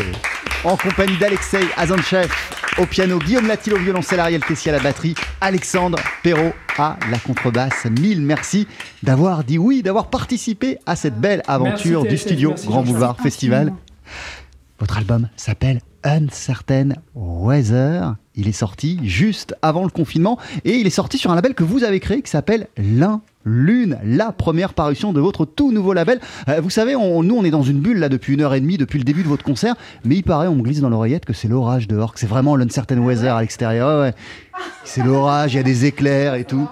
en 0.64 0.78
compagnie 0.78 1.18
d'Alexei 1.18 1.64
Azanchev 1.76 2.30
au 2.78 2.86
piano, 2.86 3.18
Guillaume 3.18 3.48
Latil 3.48 3.74
au 3.74 3.78
violoncelle, 3.78 4.20
Ariel 4.20 4.42
Tessier 4.42 4.72
à 4.72 4.78
la 4.78 4.84
batterie, 4.84 5.16
Alexandre 5.42 5.98
Perrault 6.22 6.54
à 6.78 6.98
la 7.10 7.18
contrebasse. 7.18 7.86
Mille 7.86 8.22
merci 8.22 8.68
d'avoir 9.02 9.44
dit 9.44 9.58
oui, 9.58 9.82
d'avoir 9.82 10.12
participé 10.12 10.78
à 10.86 10.96
cette 10.96 11.20
belle 11.20 11.42
aventure 11.48 12.04
Merci, 12.04 12.16
du 12.16 12.18
studio 12.18 12.50
merci, 12.50 12.68
Grand. 12.68 12.84
Boulevard 12.84 13.18
Festival. 13.20 13.74
Votre 14.80 14.98
album 14.98 15.30
s'appelle 15.36 15.82
Uncertain 16.04 16.90
Weather. 17.16 18.16
Il 18.36 18.48
est 18.48 18.52
sorti 18.54 19.00
juste 19.04 19.56
avant 19.62 19.84
le 19.84 19.90
confinement 19.90 20.38
et 20.64 20.76
il 20.78 20.88
est 20.88 20.92
sorti 20.92 21.18
sur 21.18 21.32
un 21.32 21.36
label 21.36 21.54
que 21.54 21.64
vous 21.64 21.84
avez 21.84 22.00
créé 22.00 22.22
qui 22.22 22.30
s'appelle 22.32 22.68
L'un 22.78 23.22
Lune, 23.44 23.98
la 24.04 24.32
première 24.32 24.74
parution 24.76 25.14
de 25.14 25.20
votre 25.20 25.46
tout 25.46 25.72
nouveau 25.72 25.94
label. 25.94 26.20
Euh, 26.48 26.62
vous 26.62 26.70
savez, 26.70 26.96
on- 26.96 27.24
nous 27.24 27.36
on 27.36 27.44
est 27.44 27.50
dans 27.50 27.64
une 27.64 27.80
bulle 27.80 27.98
là 27.98 28.08
depuis 28.08 28.36
une 28.36 28.42
heure 28.42 28.54
et 28.54 28.62
demie, 28.62 28.78
depuis 28.78 29.00
le 29.00 29.04
début 29.04 29.24
de 29.24 29.28
votre 29.28 29.44
concert, 29.44 29.74
mais 30.06 30.16
il 30.16 30.24
paraît, 30.24 30.48
on 30.48 30.56
me 30.56 30.62
glisse 30.62 30.80
dans 30.82 30.90
l'oreillette 30.90 31.26
que 31.26 31.34
c'est 31.34 31.48
l'orage 31.48 31.88
dehors, 31.88 32.14
que 32.14 32.20
c'est 32.20 32.28
vraiment 32.28 32.56
l'uncertain 32.56 33.00
weather 33.00 33.36
à 33.36 33.42
l'extérieur. 33.42 34.12
C'est 34.84 35.04
l'orage, 35.04 35.54
il 35.54 35.58
y 35.58 35.60
a 35.60 35.64
des 35.64 35.86
éclairs 35.86 36.36
et 36.36 36.46
tout. 36.46 36.70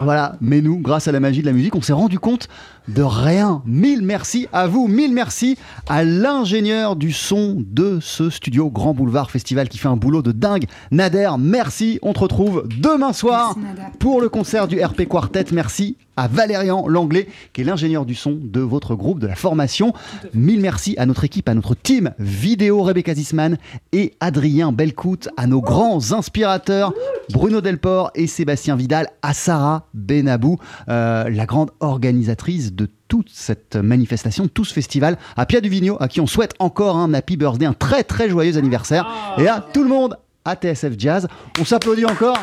Voilà, 0.00 0.34
mais 0.40 0.60
nous, 0.60 0.78
grâce 0.78 1.06
à 1.06 1.12
la 1.12 1.20
magie 1.20 1.40
de 1.42 1.46
la 1.46 1.52
musique, 1.52 1.76
on 1.76 1.80
s'est 1.80 1.92
rendu 1.92 2.18
compte 2.18 2.48
de 2.88 3.02
rien. 3.02 3.62
Mille 3.64 4.02
merci 4.02 4.46
à 4.52 4.66
vous, 4.66 4.88
mille 4.88 5.12
merci 5.12 5.56
à 5.88 6.04
l'ingénieur 6.04 6.96
du 6.96 7.12
son 7.12 7.56
de 7.58 7.98
ce 8.00 8.30
studio 8.30 8.70
Grand 8.70 8.94
Boulevard 8.94 9.30
Festival 9.30 9.68
qui 9.68 9.78
fait 9.78 9.88
un 9.88 9.96
boulot 9.96 10.22
de 10.22 10.32
dingue. 10.32 10.66
Nader, 10.90 11.30
merci. 11.38 11.98
On 12.02 12.12
te 12.12 12.20
retrouve 12.20 12.66
demain 12.80 13.12
soir 13.12 13.56
Merci, 13.56 13.96
pour 13.98 14.20
le 14.20 14.28
concert 14.28 14.68
du 14.68 14.82
RP 14.82 15.06
Quartet. 15.08 15.46
Merci 15.52 15.96
à 16.16 16.28
Valérian 16.28 16.86
Langlais, 16.86 17.28
qui 17.52 17.62
est 17.62 17.64
l'ingénieur 17.64 18.04
du 18.04 18.14
son 18.14 18.38
de 18.40 18.60
votre 18.60 18.94
groupe, 18.94 19.18
de 19.18 19.26
la 19.26 19.34
formation. 19.34 19.92
Mille 20.32 20.60
merci 20.60 20.94
à 20.98 21.06
notre 21.06 21.24
équipe, 21.24 21.48
à 21.48 21.54
notre 21.54 21.74
team 21.74 22.12
vidéo, 22.18 22.82
Rebecca 22.82 23.14
Zisman 23.14 23.58
et 23.92 24.14
Adrien 24.20 24.72
Belcout, 24.72 25.28
à 25.36 25.46
nos 25.46 25.60
grands 25.60 26.12
inspirateurs, 26.12 26.92
Bruno 27.30 27.60
Delport 27.60 28.10
et 28.14 28.26
Sébastien 28.26 28.76
Vidal, 28.76 29.08
à 29.22 29.34
Sarah 29.34 29.88
Benabou, 29.94 30.58
euh, 30.88 31.28
la 31.28 31.46
grande 31.46 31.70
organisatrice 31.80 32.72
de 32.74 32.88
toute 33.08 33.30
cette 33.30 33.76
manifestation, 33.76 34.48
tout 34.48 34.64
ce 34.64 34.72
festival, 34.72 35.16
à 35.36 35.46
Pia 35.46 35.60
Duvigneau, 35.60 35.96
à 36.00 36.08
qui 36.08 36.20
on 36.20 36.26
souhaite 36.26 36.54
encore 36.58 36.96
un 36.96 37.14
happy 37.14 37.36
birthday, 37.36 37.66
un 37.66 37.72
très 37.72 38.04
très 38.04 38.28
joyeux 38.28 38.56
anniversaire, 38.56 39.06
et 39.38 39.48
à 39.48 39.60
tout 39.60 39.82
le 39.82 39.88
monde 39.88 40.18
à 40.44 40.56
TSF 40.56 40.94
Jazz. 40.98 41.28
On 41.60 41.64
s'applaudit 41.64 42.04
encore, 42.04 42.38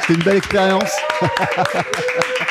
c'était 0.00 0.14
une 0.14 0.24
belle 0.24 0.36
expérience. 0.36 0.90